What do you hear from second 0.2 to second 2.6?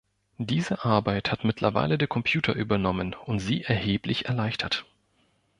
Diese Arbeit hat mittlerweile der Computer